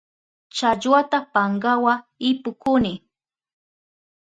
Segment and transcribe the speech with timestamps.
[0.55, 1.93] Challwata pankawa
[2.29, 2.93] ipukuni.